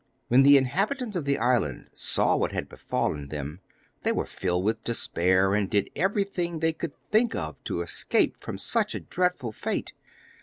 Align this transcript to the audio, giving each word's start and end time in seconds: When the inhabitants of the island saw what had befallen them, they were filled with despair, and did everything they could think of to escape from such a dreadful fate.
When 0.29 0.41
the 0.41 0.57
inhabitants 0.57 1.15
of 1.15 1.25
the 1.25 1.37
island 1.37 1.91
saw 1.93 2.35
what 2.35 2.53
had 2.53 2.67
befallen 2.67 3.27
them, 3.27 3.59
they 4.01 4.11
were 4.11 4.25
filled 4.25 4.63
with 4.63 4.83
despair, 4.83 5.53
and 5.53 5.69
did 5.69 5.91
everything 5.95 6.57
they 6.57 6.73
could 6.73 6.97
think 7.11 7.35
of 7.35 7.63
to 7.65 7.83
escape 7.83 8.39
from 8.41 8.57
such 8.57 8.95
a 8.95 8.99
dreadful 8.99 9.51
fate. 9.51 9.93